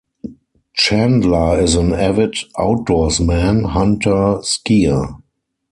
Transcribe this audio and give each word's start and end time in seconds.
Chandler 0.73 1.59
is 1.61 1.75
an 1.75 1.93
avid 1.93 2.33
outdoorsman, 2.57 3.67
hunter, 3.67 4.41
skier. 4.41 5.17